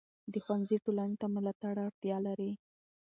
د 0.31 0.33
ښوونځي 0.43 0.77
ټولنې 0.85 1.15
ته 1.21 1.27
د 1.29 1.31
ملاتړ 1.35 1.75
اړتیا 1.87 2.17
لري. 2.27 2.51